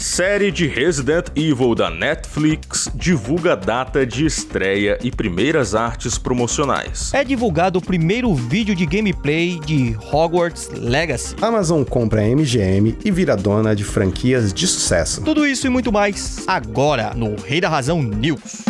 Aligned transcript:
Série 0.00 0.50
de 0.50 0.66
Resident 0.66 1.26
Evil 1.36 1.74
da 1.74 1.90
Netflix 1.90 2.90
divulga 2.94 3.54
data 3.54 4.06
de 4.06 4.24
estreia 4.24 4.98
e 5.02 5.10
primeiras 5.10 5.74
artes 5.74 6.16
promocionais. 6.16 7.12
É 7.12 7.22
divulgado 7.22 7.80
o 7.80 7.82
primeiro 7.82 8.34
vídeo 8.34 8.74
de 8.74 8.86
gameplay 8.86 9.60
de 9.60 9.94
Hogwarts 10.10 10.70
Legacy. 10.72 11.36
Amazon 11.42 11.84
compra 11.84 12.22
a 12.22 12.24
MGM 12.24 12.96
e 13.04 13.10
vira 13.10 13.36
dona 13.36 13.76
de 13.76 13.84
franquias 13.84 14.54
de 14.54 14.66
sucesso. 14.66 15.20
Tudo 15.22 15.46
isso 15.46 15.66
e 15.66 15.70
muito 15.70 15.92
mais 15.92 16.44
agora 16.46 17.12
no 17.14 17.36
Rei 17.36 17.60
da 17.60 17.68
Razão 17.68 18.02
News. 18.02 18.69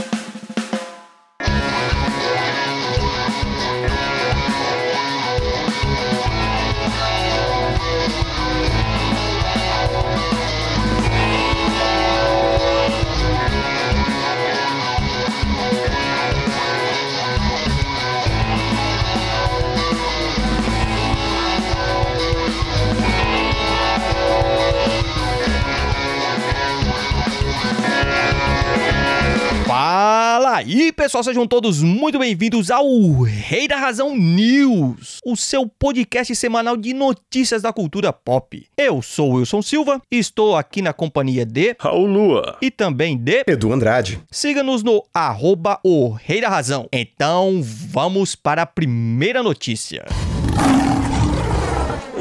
Pessoal, 31.00 31.24
sejam 31.24 31.46
todos 31.46 31.82
muito 31.82 32.18
bem-vindos 32.18 32.70
ao 32.70 32.86
Rei 33.22 33.66
da 33.66 33.76
Razão 33.76 34.14
News, 34.14 35.16
o 35.24 35.34
seu 35.34 35.66
podcast 35.66 36.36
semanal 36.36 36.76
de 36.76 36.92
notícias 36.92 37.62
da 37.62 37.72
cultura 37.72 38.12
pop. 38.12 38.66
Eu 38.76 39.00
sou 39.00 39.30
o 39.30 39.34
Wilson 39.36 39.62
Silva 39.62 40.02
e 40.12 40.18
estou 40.18 40.54
aqui 40.54 40.82
na 40.82 40.92
companhia 40.92 41.46
de 41.46 41.74
Raul 41.80 42.04
Lua. 42.04 42.58
e 42.60 42.70
também 42.70 43.16
de 43.16 43.44
Edu 43.46 43.72
Andrade. 43.72 44.20
Siga-nos 44.30 44.82
no 44.82 45.02
arroba 45.14 45.80
o 45.82 46.10
Rei 46.10 46.42
da 46.42 46.50
Razão. 46.50 46.86
Então 46.92 47.62
vamos 47.62 48.34
para 48.34 48.60
a 48.60 48.66
primeira 48.66 49.42
notícia. 49.42 50.04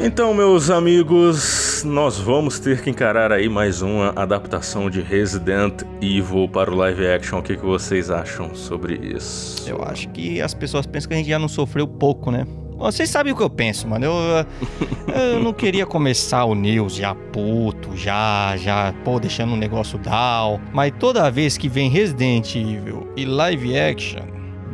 Então, 0.02 0.32
meus 0.32 0.70
amigos, 0.70 1.59
nós 1.84 2.18
vamos 2.18 2.58
ter 2.58 2.82
que 2.82 2.90
encarar 2.90 3.32
aí 3.32 3.48
mais 3.48 3.82
uma 3.82 4.12
adaptação 4.16 4.90
de 4.90 5.00
Resident 5.00 5.82
Evil 6.00 6.48
para 6.48 6.70
o 6.70 6.74
live 6.74 7.06
action. 7.06 7.38
O 7.38 7.42
que, 7.42 7.56
que 7.56 7.64
vocês 7.64 8.10
acham 8.10 8.54
sobre 8.54 8.94
isso? 8.94 9.68
Eu 9.68 9.82
acho 9.82 10.08
que 10.10 10.40
as 10.40 10.54
pessoas 10.54 10.86
pensam 10.86 11.08
que 11.08 11.14
a 11.14 11.16
gente 11.18 11.28
já 11.28 11.38
não 11.38 11.48
sofreu 11.48 11.86
pouco, 11.86 12.30
né? 12.30 12.46
Vocês 12.76 13.10
sabem 13.10 13.32
o 13.32 13.36
que 13.36 13.42
eu 13.42 13.50
penso, 13.50 13.86
mano. 13.86 14.06
Eu, 14.06 14.12
eu 15.14 15.40
não 15.44 15.52
queria 15.52 15.84
começar 15.84 16.44
o 16.44 16.54
news 16.54 16.94
já 16.94 17.14
puto, 17.14 17.94
já, 17.94 18.56
já, 18.56 18.94
pô, 19.04 19.20
deixando 19.20 19.52
o 19.52 19.56
negócio 19.56 19.98
down. 19.98 20.58
Mas 20.72 20.92
toda 20.98 21.30
vez 21.30 21.58
que 21.58 21.68
vem 21.68 21.90
Resident 21.90 22.56
Evil 22.56 23.06
e 23.16 23.26
live 23.26 23.78
action, 23.78 24.22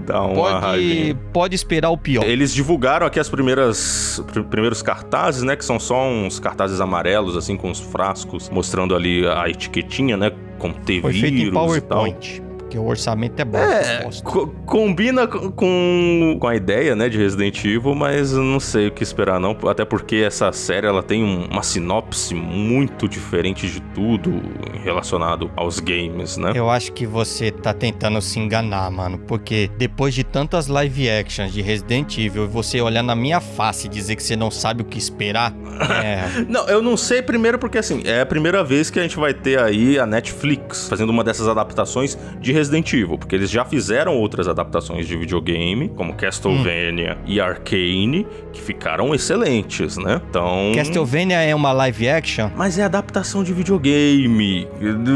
Dá 0.07 0.23
uma 0.23 0.35
pode, 0.35 0.61
raivinha. 0.61 1.15
pode 1.33 1.55
esperar 1.55 1.91
o 1.91 1.99
pior. 1.99 2.25
Eles 2.25 2.55
divulgaram 2.55 3.07
aqui 3.07 3.19
as 3.21 3.29
primeiras 3.29 4.23
pr- 4.33 4.43
primeiros 4.43 4.83
cartazes, 4.83 5.43
né, 5.43 5.57
que 5.57 5.65
são 5.65 5.79
só 5.81 6.09
uns 6.09 6.39
cartazes 6.39 6.81
amarelos 6.81 7.37
assim 7.37 7.57
com 7.57 7.71
os 7.71 7.81
frascos 7.81 8.49
mostrando 8.51 8.95
ali 8.95 9.27
a 9.27 9.49
etiquetinha, 9.49 10.17
né, 10.17 10.31
com 10.59 10.73
T 10.73 11.01
Foi 11.01 11.13
feito 11.13 11.27
em 11.27 11.37
vírus 11.51 11.77
e 11.77 11.81
tal. 11.81 11.99
PowerPoint. 12.05 12.43
Porque 12.67 12.79
o 12.79 12.85
orçamento 12.87 13.39
é 13.41 13.45
bom. 13.45 13.59
É, 13.59 14.09
co- 14.25 14.49
combina 14.67 15.25
com- 15.29 16.37
com, 16.41 16.49
a 16.49 16.57
ideia, 16.57 16.97
né, 16.97 17.09
de 17.09 17.17
Resident 17.17 17.65
Evil, 17.65 17.95
mas 17.95 18.33
não 18.33 18.59
sei 18.59 18.89
o 18.89 18.91
que 18.91 19.05
esperar 19.05 19.39
não, 19.39 19.57
até 19.69 19.85
porque 19.85 20.17
essa 20.17 20.51
série 20.51 20.85
ela 20.85 21.01
tem 21.03 21.23
um- 21.23 21.47
uma 21.47 21.63
sinopse 21.63 22.35
muito 22.35 23.09
diferente 23.09 23.69
de 23.71 23.81
tudo 23.95 24.43
relacionado 24.83 25.49
aos 25.55 25.79
games, 25.79 26.37
né? 26.37 26.53
Eu 26.57 26.69
acho 26.69 26.93
que 26.93 27.07
você 27.07 27.53
tá 27.53 27.73
tentando 27.73 28.21
se 28.21 28.41
enganar, 28.41 28.91
mano. 28.91 29.17
Porque 29.19 29.71
depois 29.79 30.13
de 30.13 30.25
tantas 30.25 30.67
live 30.67 31.09
actions 31.09 31.53
de 31.53 31.63
Resident 31.63 32.19
Evil 32.19 32.49
você 32.49 32.81
olhar 32.81 33.03
na 33.05 33.15
minha 33.15 33.41
face 33.41 33.87
e 33.87 33.91
dizer 33.91 34.17
que 34.17 34.23
você 34.25 34.35
não 34.35 34.51
sabe 34.51 34.83
o 34.83 34.85
que 34.85 34.99
esperar, 34.99 35.55
é. 36.05 36.45
Não, 36.49 36.67
eu 36.69 36.83
não 36.83 36.97
sei 36.97 37.23
primeiro 37.23 37.61
porque 37.61 37.79
assim, 37.79 38.03
é 38.05 38.23
a 38.23 38.27
primeira 38.27 38.65
vez 38.65 38.91
que 38.91 38.99
a 38.99 39.03
gente 39.03 39.17
vai 39.17 39.33
ter 39.33 39.61
aí 39.61 39.99
a 40.01 40.05
Netflix 40.07 40.89
fazendo 40.89 41.11
uma 41.11 41.23
dessas 41.23 41.47
adaptações 41.47 42.19
de 42.41 42.56
Resident 42.57 42.91
Evil, 42.93 43.19
porque 43.19 43.35
eles 43.35 43.51
já 43.51 43.65
fizeram 43.65 44.17
outras 44.17 44.49
adaptações 44.49 45.07
de 45.07 45.17
videogame, 45.17 45.89
como 45.91 46.15
Castlevania 46.15 47.19
e 47.27 47.41
Arcane, 47.41 48.27
que 48.53 48.61
ficaram 48.63 49.15
excelentes, 49.15 49.97
né? 49.99 50.21
Então, 50.31 50.73
Castlevania 50.75 51.41
é 51.43 51.55
uma 51.55 51.71
live 51.73 52.09
action. 52.09 52.49
mas 52.57 52.79
é 52.79 52.83
adaptação 52.85 53.45
de 53.45 53.53
videogame. 53.53 54.67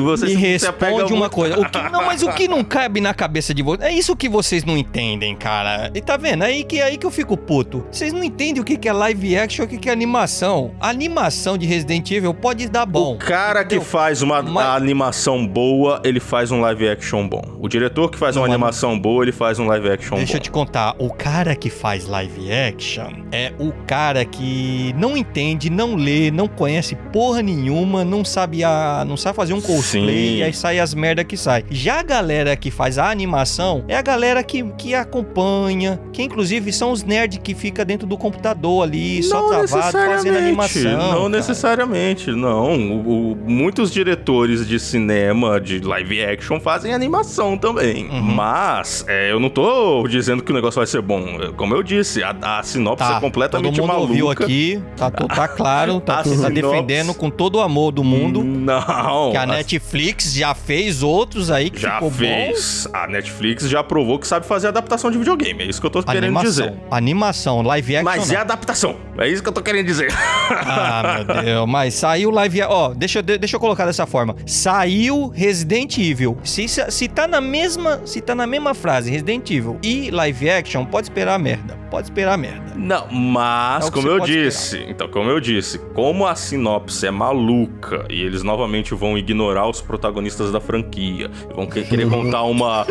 Você 0.05 0.27
Me 0.27 0.34
responde 0.34 1.12
uma 1.12 1.21
muito- 1.21 1.31
coisa. 1.34 1.59
O 1.59 1.69
que- 1.69 1.79
não, 1.91 2.05
mas 2.05 2.23
o 2.23 2.31
que 2.33 2.47
não 2.47 2.62
cabe 2.65 3.00
na 3.00 3.15
cabeça 3.15 3.55
de 3.55 3.62
vocês. 3.62 3.89
É 3.91 3.93
isso 3.93 4.15
que 4.15 4.29
vocês 4.29 4.65
não 4.65 4.77
entendem, 4.77 5.34
cara. 5.34 5.91
E 5.95 6.00
tá 6.00 6.17
vendo? 6.17 6.43
Aí 6.43 6.62
que, 6.65 6.81
aí 6.81 6.97
que 6.99 7.06
eu 7.06 7.11
fico 7.11 7.37
puto. 7.37 7.84
Vocês 7.91 8.12
não 8.12 8.23
entendem 8.23 8.61
o 8.61 8.65
que, 8.65 8.77
que 8.77 8.89
é 8.89 8.93
live 8.93 9.37
action 9.39 9.65
e 9.65 9.67
o 9.67 9.69
que, 9.69 9.79
que 9.79 9.89
é 9.89 9.93
animação. 9.93 10.73
A 10.81 10.89
animação 10.91 11.56
de 11.56 11.67
Resident 11.67 12.11
Evil 12.11 12.34
pode 12.34 12.69
dar 12.69 12.84
bom. 12.87 13.15
O 13.15 13.19
cara 13.19 13.61
que 13.65 13.77
entendeu? 13.77 13.84
faz 13.84 14.23
uma 14.23 14.43
Mas- 14.43 14.67
animação 14.77 15.47
boa, 15.47 16.00
ele 16.05 16.21
faz 16.21 16.50
um 16.50 16.61
live 16.61 16.89
action 16.89 17.27
bom. 17.31 17.43
O 17.61 17.69
diretor 17.69 18.11
que 18.11 18.19
faz 18.19 18.37
uma 18.37 18.47
Não, 18.47 18.53
animação 18.55 18.99
boa, 18.99 19.23
ele 19.25 19.33
faz 19.33 19.59
um 19.59 19.67
live 19.67 19.89
action 19.91 20.17
Deixa 20.17 20.33
bom. 20.33 20.37
eu 20.39 20.43
te 20.43 20.51
contar, 20.51 20.95
o 20.99 21.09
cara 21.11 21.55
que 21.55 21.71
faz 21.71 22.07
live 22.07 22.53
action 22.53 23.11
é 23.31 23.53
o 23.59 23.73
cara 23.87 24.25
que 24.25 24.93
não 24.99 25.17
entende, 25.17 25.71
não 25.71 25.95
lê, 25.95 26.31
não 26.31 26.49
conhece 26.49 26.97
porra 27.13 27.41
nenhuma, 27.43 28.05
não 28.05 28.25
sabe 28.25 28.65
a, 28.65 29.05
não 29.07 29.17
sabe 29.17 29.37
fazer 29.37 29.53
um 29.55 29.61
cosplay 29.61 30.29
Sim. 30.29 30.37
e 30.39 30.43
aí 30.43 30.53
sai 30.53 30.79
as 30.81 30.93
merda 30.93 31.23
que 31.23 31.37
sai. 31.37 31.65
Já 31.71 32.01
a 32.01 32.03
galera 32.03 32.57
que 32.57 32.71
faz 32.71 32.99
a 32.99 33.09
animação 33.11 33.85
é 33.87 33.95
a 33.97 34.03
galera 34.03 34.43
que, 34.43 34.62
que 34.77 34.95
acompanha, 34.95 36.01
que 36.12 36.23
inclusive 36.23 36.73
são 36.73 36.91
os 36.91 37.05
nerds 37.05 37.39
que 37.43 37.55
fica 37.55 37.85
dentro 37.85 38.07
do 38.09 38.19
computador 38.19 38.83
ali, 38.83 39.23
só 39.23 39.47
travado 39.49 39.93
fazendo 39.93 40.37
animação. 40.37 40.91
Não 40.99 41.09
cara. 41.17 41.29
necessariamente, 41.29 42.31
não. 42.33 42.77
O- 42.77 43.33
o- 43.33 43.37
muitos 43.37 43.91
diretores 43.93 44.67
de 44.67 44.81
cinema, 44.81 45.61
de 45.61 45.79
live 45.81 46.25
action, 46.25 46.59
fazem 46.59 46.93
animação 46.93 47.19
também. 47.58 48.08
Uhum. 48.08 48.20
Mas, 48.22 49.04
é, 49.08 49.31
eu 49.31 49.38
não 49.41 49.48
tô 49.50 50.06
dizendo 50.08 50.42
que 50.42 50.50
o 50.50 50.54
negócio 50.54 50.78
vai 50.78 50.86
ser 50.86 51.00
bom. 51.03 51.25
Como 51.56 51.75
eu 51.75 51.82
disse, 51.82 52.22
a, 52.22 52.34
a 52.58 52.62
sinopse 52.62 53.06
Tá, 53.06 53.16
é 53.16 53.20
completamente 53.20 53.75
todo 53.76 53.82
mundo 53.86 53.92
maluca. 53.92 54.08
ouviu 54.10 54.31
aqui, 54.31 54.82
tá, 54.97 55.10
tá 55.10 55.48
claro, 55.48 56.00
tá, 56.00 56.16
tá 56.22 56.25
sinopse- 56.25 56.50
defendendo 56.53 57.14
com 57.14 57.31
todo 57.31 57.56
o 57.56 57.60
amor 57.60 57.92
do 57.92 58.03
mundo. 58.04 58.42
Não. 58.44 59.31
Que 59.31 59.36
a 59.36 59.42
a- 59.42 59.47
Netflix 59.47 60.32
já 60.34 60.54
fez 60.54 61.03
outros 61.03 61.50
aí 61.50 61.70
que 61.70 61.81
Já 61.81 61.94
ficou 61.94 62.10
fez. 62.10 62.86
A 62.92 63.06
Netflix 63.06 63.69
já 63.69 63.82
provou 63.82 64.19
que 64.19 64.26
sabe 64.26 64.47
fazer 64.47 64.69
adaptação 64.69 65.10
de 65.10 65.19
videogame. 65.19 65.62
É 65.62 65.66
isso 65.66 65.81
que 65.81 65.87
eu 65.87 65.91
tô 65.91 66.00
bom. 66.00 66.06
querendo 66.06 66.25
Animação. 66.37 66.48
dizer. 66.50 66.75
Animação, 66.91 67.62
live 67.62 67.97
action. 67.97 68.04
Mas 68.04 68.31
é 68.31 68.34
não. 68.34 68.41
adaptação. 68.42 68.97
É 69.19 69.28
isso 69.28 69.42
que 69.42 69.48
eu 69.48 69.52
tô 69.52 69.62
querendo 69.62 69.87
dizer. 69.87 70.12
Ah, 70.50 71.25
meu 71.26 71.42
Deus. 71.42 71.69
Mas 71.69 71.94
saiu 71.94 72.31
live. 72.31 72.62
Ó, 72.62 72.94
deixa, 72.94 73.19
eu- 73.19 73.22
deixa 73.22 73.56
eu 73.56 73.60
colocar 73.60 73.87
dessa 73.87 74.06
forma. 74.06 74.34
Saiu 74.47 75.28
Resident 75.28 75.98
Evil. 75.98 76.37
Se, 76.44 76.66
se 76.69 77.08
tá 77.10 77.26
na 77.28 77.41
mesma. 77.41 78.00
Se 78.06 78.21
tá 78.21 78.34
na 78.34 78.47
mesma 78.47 78.75
frase, 78.75 79.10
Resident 79.10 79.50
Evil 79.50 79.78
e 79.82 80.10
live 80.10 80.48
action, 80.50 80.84
pode 80.84 81.06
esperar 81.06 81.38
merda. 81.38 81.78
Pode 81.91 82.06
esperar 82.06 82.38
merda. 82.38 82.71
Não, 82.76 83.09
mas 83.10 83.88
É 83.88 83.91
como 83.91 84.06
eu 84.09 84.21
disse, 84.21 84.84
então 84.88 85.09
como 85.09 85.28
eu 85.28 85.41
disse, 85.41 85.76
como 85.93 86.25
a 86.26 86.34
sinopse 86.37 87.04
é 87.06 87.10
maluca 87.10 88.06
e 88.09 88.22
eles 88.22 88.43
novamente 88.44 88.94
vão 88.94 89.19
ignorar 89.19 89.69
os 89.69 89.81
protagonistas 89.81 90.53
da 90.53 90.60
franquia, 90.60 91.28
vão 91.54 91.66
que- 91.66 91.82
querer 91.82 92.09
contar 92.09 92.43
uma 92.44 92.87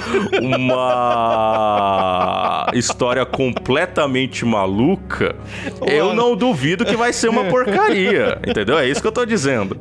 uma 1.09 2.67
história 2.73 3.25
completamente 3.25 4.45
maluca, 4.45 5.35
eu 5.87 6.13
não 6.13 6.35
duvido 6.35 6.85
que 6.85 6.95
vai 6.95 7.13
ser 7.13 7.29
uma 7.29 7.45
porcaria, 7.49 8.39
entendeu? 8.45 8.77
É 8.77 8.87
isso 8.87 9.01
que 9.01 9.07
eu 9.07 9.11
tô 9.11 9.25
dizendo. 9.25 9.79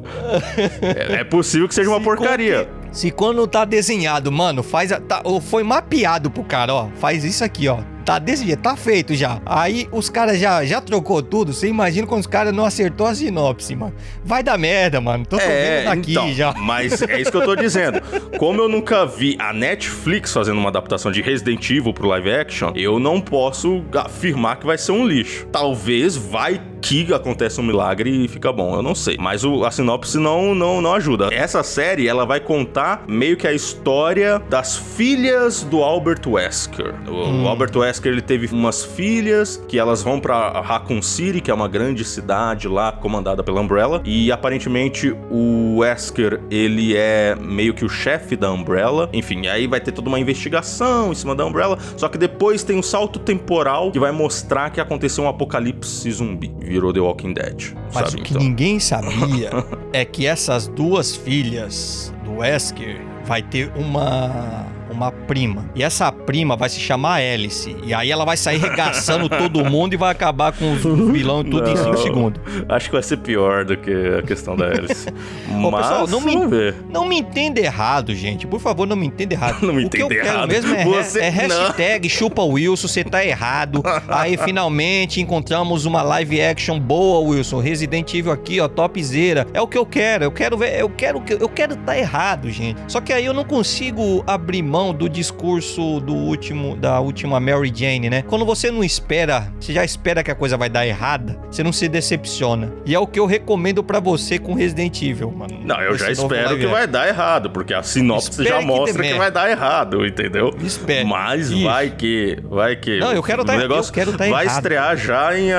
É, 0.82 1.20
é 1.20 1.24
possível 1.24 1.66
que 1.68 1.74
seja 1.74 1.88
uma 1.90 1.98
Se 1.98 2.04
porcaria. 2.04 2.68
Se 2.90 3.10
quando 3.10 3.46
tá 3.46 3.64
desenhado, 3.64 4.30
mano, 4.32 4.62
faz. 4.62 4.92
a- 4.92 5.00
Tá, 5.00 5.20
ou 5.24 5.40
foi 5.40 5.62
mapeado 5.62 6.30
pro 6.30 6.42
cara, 6.44 6.74
ó. 6.74 6.88
Faz 6.98 7.24
isso 7.24 7.44
aqui, 7.44 7.68
ó. 7.68 7.78
Tá 8.04 8.18
desse 8.18 8.46
jeito, 8.46 8.62
tá 8.62 8.74
feito 8.74 9.14
já. 9.14 9.38
Aí 9.44 9.86
os 9.92 10.08
caras 10.08 10.38
já, 10.40 10.64
já 10.64 10.80
trocou 10.80 11.22
tudo. 11.22 11.52
Você 11.52 11.68
imagina 11.68 12.06
quando 12.06 12.22
os 12.22 12.26
caras 12.26 12.54
não 12.54 12.64
acertou 12.64 13.06
a 13.06 13.14
sinopse, 13.14 13.76
mano. 13.76 13.92
Vai 14.24 14.42
dar 14.42 14.56
merda, 14.56 14.98
mano. 14.98 15.26
Tô, 15.26 15.36
tô 15.36 15.42
É, 15.42 15.76
vendo 15.82 15.84
daqui 15.94 16.10
então, 16.12 16.32
já. 16.32 16.54
mas 16.54 17.02
é 17.02 17.20
isso 17.20 17.30
que 17.30 17.36
eu 17.36 17.44
tô 17.44 17.54
dizendo. 17.54 18.00
Como 18.38 18.62
eu 18.62 18.68
nunca 18.68 19.04
vi 19.04 19.36
a 19.38 19.52
Netflix 19.52 20.32
fazendo 20.32 20.58
uma 20.58 20.70
adaptação 20.70 21.12
de 21.12 21.20
Resident 21.20 21.68
Evil 21.70 21.92
pro 21.92 22.08
live 22.08 22.30
action, 22.32 22.72
eu 22.74 22.98
não 22.98 23.20
posso 23.20 23.84
afirmar 23.94 24.56
que 24.56 24.64
vai 24.64 24.78
ser 24.78 24.92
um 24.92 25.06
lixo. 25.06 25.46
Talvez 25.52 26.16
vai 26.16 26.58
que 26.80 27.12
acontece 27.12 27.60
um 27.60 27.64
milagre 27.64 28.24
e 28.24 28.28
fica 28.28 28.52
bom. 28.52 28.74
Eu 28.74 28.82
não 28.82 28.94
sei. 28.94 29.16
Mas 29.18 29.44
o, 29.44 29.64
a 29.64 29.70
sinopse 29.70 30.18
não, 30.18 30.54
não, 30.54 30.80
não 30.80 30.94
ajuda. 30.94 31.28
Essa 31.32 31.62
série, 31.62 32.06
ela 32.08 32.24
vai 32.24 32.40
contar 32.40 33.04
meio 33.08 33.36
que 33.36 33.46
a 33.46 33.52
história 33.52 34.38
das 34.50 34.76
filhas 34.76 35.62
do 35.62 35.82
Albert 35.82 36.22
Wesker. 36.26 36.94
O, 37.06 37.28
Hum. 37.28 37.44
o 37.44 37.48
Albert 37.48 37.76
Wesker, 37.76 38.12
ele 38.12 38.22
teve 38.22 38.46
umas 38.54 38.84
filhas 38.84 39.62
que 39.68 39.78
elas 39.78 40.02
vão 40.02 40.18
pra 40.20 40.60
Raccoon 40.60 41.02
City, 41.02 41.40
que 41.40 41.50
é 41.50 41.54
uma 41.54 41.68
grande 41.68 42.04
cidade 42.04 42.68
lá 42.68 42.92
comandada 42.92 43.42
pela 43.42 43.60
Umbrella. 43.60 44.00
E 44.04 44.30
aparentemente 44.32 45.14
o 45.30 45.78
Wesker, 45.78 46.40
ele 46.50 46.96
é 46.96 47.34
meio 47.40 47.74
que 47.74 47.84
o 47.84 47.88
chefe 47.88 48.36
da 48.36 48.50
Umbrella. 48.50 49.08
Enfim, 49.12 49.46
aí 49.46 49.66
vai 49.66 49.80
ter 49.80 49.92
toda 49.92 50.08
uma 50.08 50.18
investigação 50.18 51.12
em 51.12 51.14
cima 51.14 51.34
da 51.34 51.44
Umbrella. 51.44 51.78
Só 51.96 52.08
que 52.08 52.16
depois 52.16 52.62
tem 52.62 52.76
um 52.76 52.82
salto 52.82 53.18
temporal 53.18 53.90
que 53.90 53.98
vai 53.98 54.12
mostrar 54.12 54.70
que 54.70 54.80
aconteceu 54.80 55.24
um 55.24 55.28
apocalipse 55.28 56.10
zumbi. 56.10 56.50
Virou 56.68 56.92
The 56.92 57.00
Walking 57.00 57.32
Dead. 57.32 57.72
Mas 57.94 58.10
sabe? 58.10 58.20
o 58.20 58.24
que 58.24 58.30
Então. 58.34 58.42
ninguém 58.42 58.78
sabia 58.78 59.50
é 59.92 60.04
que 60.04 60.26
essas 60.26 60.68
duas 60.68 61.16
filhas 61.16 62.12
do 62.24 62.36
Wesker 62.38 63.00
vai 63.24 63.42
ter 63.42 63.72
uma 63.76 64.66
uma 64.98 65.12
prima. 65.12 65.64
E 65.74 65.82
essa 65.82 66.10
prima 66.12 66.56
vai 66.56 66.68
se 66.68 66.80
chamar 66.80 67.20
Alice. 67.20 67.74
E 67.84 67.94
aí 67.94 68.10
ela 68.10 68.24
vai 68.24 68.36
sair 68.36 68.58
regaçando 68.58 69.28
todo 69.30 69.64
mundo 69.64 69.94
e 69.94 69.96
vai 69.96 70.10
acabar 70.10 70.52
com 70.52 70.72
os 70.72 70.82
vilão 71.12 71.40
e 71.42 71.44
tudo 71.50 71.68
em 71.70 71.74
Não. 71.74 71.84
5 71.84 71.96
segundos. 71.98 72.40
Acho 72.68 72.86
que 72.86 72.92
vai 72.92 73.02
ser 73.02 73.18
pior 73.18 73.64
do 73.64 73.76
que 73.76 73.90
a 74.18 74.22
questão 74.22 74.56
da 74.56 74.66
Alice. 74.66 75.08
Ô, 75.62 75.70
Mas 75.70 75.86
pessoal, 75.86 76.06
não 76.08 76.20
me- 76.20 76.46
ver. 76.48 76.74
Não 76.90 77.06
me 77.06 77.18
entenda 77.18 77.60
errado, 77.60 78.14
gente. 78.14 78.46
Por 78.46 78.60
favor, 78.60 78.86
não 78.86 78.96
me 78.96 79.06
entenda 79.06 79.34
errado. 79.34 79.62
Não 79.68 79.74
me 79.74 79.84
o 79.86 79.90
que 79.90 80.00
eu 80.02 80.06
entenda 80.06 80.22
quero 80.22 80.36
errado. 80.36 80.48
mesmo 80.48 80.74
é, 80.74 80.84
Você- 80.84 81.20
é 81.20 81.28
hashtag 81.28 82.08
chupa 82.08 82.42
Wilson, 82.42 82.88
você 82.88 83.04
tá 83.04 83.24
errado. 83.24 83.82
Aí 84.08 84.36
finalmente 84.36 85.20
encontramos 85.20 85.84
uma 85.84 86.02
live 86.02 86.40
action 86.40 86.78
boa, 86.80 87.20
Wilson. 87.20 87.60
Resident 87.60 88.12
Evil 88.14 88.32
aqui, 88.32 88.60
ó, 88.60 88.68
topzera. 88.68 89.46
É 89.54 89.60
o 89.60 89.66
que 89.66 89.76
eu 89.78 89.84
quero. 89.86 90.24
Eu 90.24 90.32
quero 90.32 90.56
ver, 90.56 90.80
eu 90.80 90.88
quero 90.88 91.20
que 91.20 91.32
eu 91.34 91.48
quero 91.48 91.76
tá 91.76 91.96
errado, 91.98 92.50
gente. 92.50 92.80
Só 92.88 93.00
que 93.00 93.12
aí 93.12 93.24
eu 93.24 93.32
não 93.34 93.44
consigo 93.44 94.22
abrir 94.26 94.62
mão 94.62 94.87
do 94.92 95.08
discurso 95.08 96.00
do 96.00 96.14
último 96.14 96.76
da 96.76 97.00
última 97.00 97.38
Mary 97.40 97.72
Jane, 97.74 98.08
né? 98.10 98.22
Quando 98.22 98.44
você 98.44 98.70
não 98.70 98.82
espera, 98.84 99.52
você 99.60 99.72
já 99.72 99.84
espera 99.84 100.22
que 100.22 100.30
a 100.30 100.34
coisa 100.34 100.56
vai 100.56 100.68
dar 100.68 100.86
errada, 100.86 101.38
você 101.50 101.62
não 101.62 101.72
se 101.72 101.88
decepciona. 101.88 102.72
E 102.84 102.94
é 102.94 102.98
o 102.98 103.06
que 103.06 103.18
eu 103.20 103.26
recomendo 103.26 103.82
pra 103.82 104.00
você 104.00 104.38
com 104.38 104.54
Resident 104.54 105.00
Evil, 105.02 105.30
mano. 105.30 105.58
Não, 105.64 105.80
eu 105.80 105.96
já 105.96 106.10
Esse 106.10 106.20
novo 106.22 106.34
espero 106.34 106.58
que 106.58 106.66
vai 106.66 106.86
dar 106.86 107.08
errado, 107.08 107.50
porque 107.50 107.74
a 107.74 107.82
sinopse 107.82 108.30
Espere 108.30 108.48
já 108.48 108.60
mostra 108.60 108.92
que, 108.94 109.00
merda. 109.00 109.18
vai 109.18 109.30
dar 109.30 109.50
errado, 109.50 110.06
entendeu? 110.06 110.54
Espere. 110.62 111.04
Mas 111.04 111.50
Isso. 111.50 111.64
vai 111.64 111.90
que, 111.90 112.38
vai 112.48 112.76
que. 112.76 112.98
Não, 112.98 113.12
eu 113.12 113.22
quero 113.22 113.42
o 113.42 113.44
tá- 113.44 113.54
eu 113.54 113.60
negócio 113.60 113.92
quero 113.92 114.12
tá 114.12 114.26
Vai 114.28 114.44
errado. 114.44 114.56
estrear 114.56 114.96
já 114.96 115.38
em, 115.38 115.50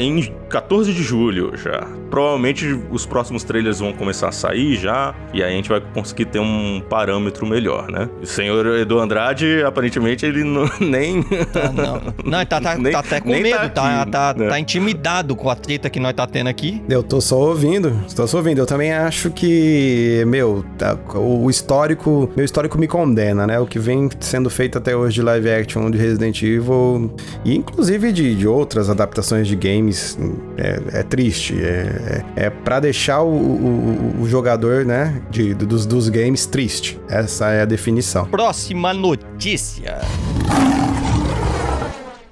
em 0.00 0.32
14 0.48 0.92
de 0.92 1.02
julho 1.02 1.52
já. 1.56 1.86
Provavelmente 2.10 2.66
os 2.90 3.04
próximos 3.04 3.42
trailers 3.42 3.80
vão 3.80 3.92
começar 3.92 4.28
a 4.28 4.32
sair 4.32 4.76
já, 4.76 5.14
e 5.32 5.42
aí 5.42 5.52
a 5.52 5.56
gente 5.56 5.68
vai 5.68 5.80
conseguir 5.80 6.26
ter 6.26 6.38
um 6.38 6.80
parâmetro 6.88 7.46
melhor, 7.46 7.90
né? 7.90 8.08
O 8.22 8.26
senhor 8.26 8.64
Edu 8.78 8.98
Andrade, 8.98 9.62
aparentemente, 9.64 10.24
ele 10.24 10.44
não, 10.44 10.68
nem. 10.80 11.22
Tá, 11.22 11.72
não. 11.72 12.00
Não, 12.24 12.38
ele 12.38 12.46
tá, 12.46 12.60
tá, 12.60 12.76
Nem- 12.76 12.92
tá 12.92 12.98
até 13.00 13.20
com 13.20 13.30
nem 13.30 13.42
medo, 13.42 13.58
tá 13.58 13.68
tá, 13.68 14.02
aqui, 14.02 14.10
tá, 14.10 14.34
né? 14.36 14.48
tá 14.48 14.60
intimidado 14.60 15.34
com 15.34 15.50
a 15.50 15.56
treta 15.56 15.90
que 15.90 15.98
nós 16.00 16.14
tá 16.14 16.26
tendo 16.26 16.48
aqui. 16.48 16.82
Eu 16.88 17.02
tô 17.02 17.20
só 17.20 17.36
ouvindo, 17.38 17.92
estou 18.06 18.26
só 18.26 18.38
ouvindo. 18.38 18.58
Eu 18.58 18.66
também 18.66 18.92
acho 18.92 19.30
que, 19.30 20.22
meu, 20.26 20.64
tá, 20.78 20.96
o 21.14 21.50
histórico, 21.50 22.30
meu 22.36 22.44
histórico 22.44 22.78
me 22.78 22.86
condena, 22.86 23.46
né? 23.46 23.58
O 23.58 23.66
que 23.66 23.78
vem 23.78 24.08
sendo 24.20 24.48
feito 24.48 24.78
até 24.78 24.96
hoje 24.96 25.16
de 25.16 25.22
live 25.22 25.50
action 25.50 25.90
de 25.90 25.98
Resident 25.98 26.42
Evil 26.42 27.14
e 27.44 27.56
inclusive 27.56 28.12
de, 28.12 28.34
de 28.34 28.46
outras 28.46 28.88
adaptações 28.88 29.46
de 29.48 29.56
games 29.56 30.18
é, 30.56 31.00
é 31.00 31.02
triste. 31.02 31.54
É, 31.62 32.22
é, 32.36 32.46
é 32.46 32.50
para 32.50 32.80
deixar 32.80 33.22
o, 33.22 33.28
o- 33.28 34.16
o 34.22 34.28
jogador, 34.28 34.84
né, 34.84 35.20
de, 35.30 35.54
dos, 35.54 35.86
dos 35.86 36.08
games 36.08 36.46
triste. 36.46 36.98
Essa 37.08 37.50
é 37.50 37.62
a 37.62 37.64
definição. 37.64 38.24
Próxima 38.26 38.92
notícia. 38.94 39.98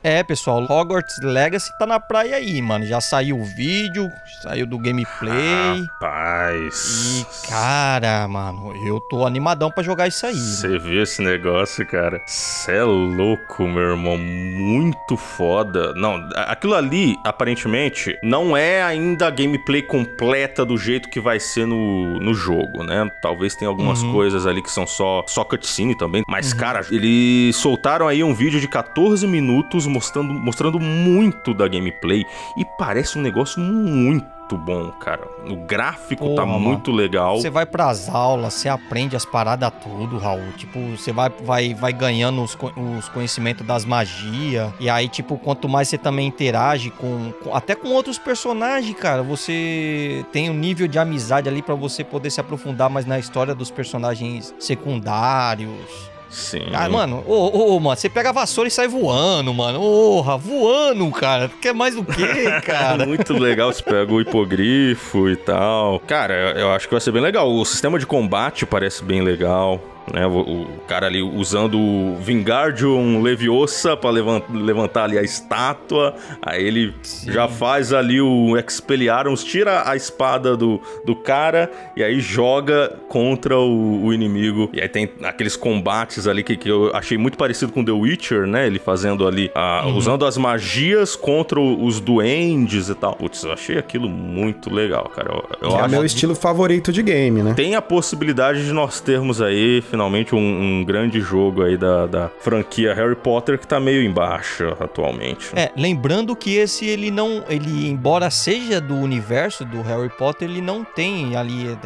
É, 0.07 0.23
pessoal, 0.23 0.63
Hogwarts 0.69 1.19
Legacy 1.23 1.73
tá 1.79 1.87
na 1.87 1.99
praia 1.99 2.37
aí, 2.37 2.61
mano. 2.61 2.85
Já 2.85 3.01
saiu 3.01 3.41
o 3.41 3.45
vídeo, 3.45 4.13
saiu 4.43 4.67
do 4.67 4.79
gameplay. 4.79 5.83
Rapaz. 5.93 7.23
E, 7.23 7.49
cara, 7.49 8.29
mano, 8.29 8.75
eu 8.87 9.01
tô 9.01 9.25
animadão 9.25 9.71
pra 9.71 9.83
jogar 9.83 10.07
isso 10.07 10.27
aí. 10.27 10.35
Você 10.35 10.79
viu 10.79 11.03
esse 11.03 11.23
negócio, 11.23 11.87
cara? 11.87 12.21
Cê 12.27 12.73
é 12.73 12.83
louco, 12.85 13.67
meu 13.67 13.93
irmão. 13.93 14.19
Muito 14.19 15.17
foda. 15.17 15.95
Não, 15.95 16.29
aquilo 16.49 16.75
ali, 16.75 17.17
aparentemente, 17.25 18.15
não 18.23 18.55
é 18.55 18.83
ainda 18.83 19.29
a 19.29 19.31
gameplay 19.31 19.81
completa 19.81 20.67
do 20.67 20.77
jeito 20.77 21.09
que 21.09 21.19
vai 21.19 21.41
ser 21.41 21.67
no, 21.67 22.21
no 22.21 22.35
jogo, 22.35 22.83
né? 22.83 23.11
Talvez 23.23 23.55
tenha 23.55 23.71
algumas 23.71 24.03
Uhum. 24.03 24.13
coisas 24.13 24.47
ali 24.47 24.61
que 24.63 24.71
são 24.71 24.87
só, 24.87 25.25
só 25.27 25.45
cutscene 25.45 25.97
também. 25.97 26.23
Mas, 26.29 26.53
cara, 26.53 26.85
eles 26.91 27.57
soltaram 27.57 28.07
aí 28.07 28.23
um 28.23 28.35
vídeo 28.35 28.61
de 28.61 28.69
14 28.69 29.27
minutos 29.27 29.87
mostrando, 29.95 30.35
mostrando 30.35 30.79
muito 30.81 31.55
da 31.55 31.67
gameplay. 31.69 32.25
E 32.59 32.65
parece 32.79 33.19
um 33.19 33.23
negócio 33.23 33.61
muito 33.61 34.25
bom, 34.59 34.91
cara. 35.01 35.27
O 35.49 35.57
gráfico 35.57 36.23
Porra, 36.25 36.37
tá 36.37 36.47
mano. 36.47 36.61
muito 36.61 36.93
legal. 36.93 37.39
Você 37.41 37.49
vai 37.49 37.65
pras 37.65 38.09
aulas, 38.11 38.53
você 38.53 38.69
aprende 38.69 39.17
as 39.17 39.25
paradas 39.25 39.73
tudo, 39.83 40.19
Raul. 40.19 40.53
Tipo, 40.59 40.79
você 40.91 41.13
vai, 41.13 41.31
vai, 41.43 41.73
vai 41.73 41.93
ganhando 41.95 42.43
os, 42.43 42.55
os 42.99 43.09
conhecimentos 43.09 43.67
das 43.67 43.85
magias. 43.87 44.71
E 44.79 44.91
aí, 44.91 45.09
tipo, 45.09 45.39
quanto 45.39 45.67
mais 45.69 45.89
você 45.89 45.97
também 45.97 46.27
interage 46.29 46.91
com, 46.91 47.33
com- 47.43 47.55
Até 47.57 47.75
com 47.75 47.89
outros 47.89 48.19
personagens, 48.19 48.95
cara, 48.99 49.23
você 49.23 50.25
tem 50.31 50.51
um 50.51 50.55
nível 50.55 50.87
de 50.87 50.99
amizade 50.99 51.49
ali 51.49 51.63
pra 51.63 51.75
você 51.75 52.05
poder 52.05 52.29
se 52.31 52.39
aprofundar 52.41 52.91
mais 52.91 53.07
na 53.07 53.19
história 53.19 53.55
dos 53.55 53.71
personagens 53.71 54.55
secundários. 54.59 56.13
Sim. 56.35 56.67
Ah, 56.73 56.89
mano, 56.89 57.23
ô, 57.27 57.75
ô, 57.77 57.81
mano, 57.81 57.97
você 57.97 58.09
pega 58.09 58.31
a 58.31 58.33
vassoura 58.33 58.67
e 58.67 58.71
sai 58.71 58.89
voando, 58.89 59.55
mano. 59.55 59.79
Porra, 59.79 60.37
voando, 60.37 61.09
cara. 61.13 61.49
Quer 61.63 61.73
mais 61.73 61.95
do 61.95 62.05
que, 62.05 62.27
cara? 62.63 63.07
Muito 63.07 63.33
legal, 63.35 63.73
você 63.73 63.83
pega 63.83 64.13
o 64.13 64.21
hipogrifo 64.21 65.29
e 65.29 65.37
tal. 65.37 66.01
Cara, 66.01 66.53
eu 66.59 66.73
acho 66.73 66.89
que 66.89 66.95
vai 66.95 67.01
ser 67.01 67.13
bem 67.13 67.23
legal. 67.23 67.49
O 67.51 67.65
sistema 67.65 67.99
de 67.99 68.07
combate 68.07 68.67
parece 68.67 69.05
bem 69.05 69.23
legal. 69.23 69.81
Né, 70.13 70.27
o, 70.27 70.39
o 70.41 70.67
cara 70.87 71.07
ali 71.07 71.23
usando 71.23 71.79
o 71.81 72.17
Vingardium 72.21 73.23
Leviosa 73.23 73.97
pra 73.97 74.11
levan- 74.11 74.43
levantar 74.53 75.05
ali 75.05 75.19
a 75.19 75.23
estátua. 75.23 76.15
Aí 76.43 76.63
ele 76.63 76.95
Sim. 77.03 77.33
já 77.33 77.49
faz 77.49 77.93
ali 77.93 78.21
o 78.21 78.55
Expelliarmus, 78.57 79.43
tira 79.43 79.89
a 79.89 79.97
espada 79.97 80.57
do, 80.57 80.81
do 81.07 81.17
cara 81.17 81.71
e 81.97 82.03
aí 82.05 82.21
joga 82.21 82.93
contra 83.09 83.57
o, 83.59 84.05
o 84.05 84.13
inimigo. 84.13 84.69
E 84.75 84.81
aí 84.81 84.89
tem 84.89 85.09
aqueles 85.23 85.57
combates 85.57 86.27
ali 86.27 86.43
que, 86.43 86.57
que 86.57 86.69
eu 86.69 86.91
achei 86.95 87.17
muito 87.17 87.39
parecido 87.39 87.73
com 87.73 87.85
The 87.85 87.93
Witcher, 87.93 88.47
né? 88.47 88.67
Ele 88.67 88.79
fazendo 88.79 89.27
ali, 89.27 89.51
a- 89.55 89.85
Uhum. 89.87 89.97
usando 89.97 90.25
as 90.27 90.37
magias 90.37 91.17
contra 91.17 91.59
o- 91.59 91.83
os 91.85 91.99
duendes 92.01 92.89
e 92.89 92.95
tal. 92.95 93.15
Putz, 93.17 93.43
eu 93.43 93.53
achei 93.53 93.79
aquilo 93.79 94.09
muito 94.09 94.73
legal, 94.73 95.11
cara. 95.15 95.31
Eu, 95.33 95.71
eu 95.71 95.77
é 95.77 95.81
acho 95.81 95.91
meu 95.91 96.05
estilo 96.05 96.35
favorito 96.35 96.93
de 96.93 97.03
game, 97.03 97.43
né? 97.43 97.55
tem 97.55 97.75
a 97.75 97.83
possibilidade 97.83 98.65
de 98.67 98.73
nós 98.73 99.01
termos 99.01 99.41
aí, 99.41 99.81
finalmente, 99.95 100.35
um, 100.35 100.39
um 100.81 100.85
grande 100.85 101.21
jogo 101.21 101.63
aí 101.63 101.77
da, 101.77 102.07
da 102.07 102.31
franquia 102.41 102.93
Harry 102.93 103.15
Potter 103.15 103.57
que 103.59 103.67
tá 103.67 103.79
meio 103.79 104.03
embaixo 104.03 104.77
atualmente. 104.81 105.51
É, 105.55 105.71
lembrando 105.77 106.35
que 106.35 106.57
esse 106.57 106.85
ele 106.85 107.13
não, 107.13 107.45
ele 107.49 107.89
embora 107.89 108.29
seja 108.29 108.81
do 108.81 108.97
universo 108.97 109.65
do 109.65 109.83
Harry 109.83 110.09
Potter, 110.09 110.51
ele 110.51 110.61
não 110.61 110.83
tem 110.83 111.37
ali 111.37 111.69
eh, 111.69 111.77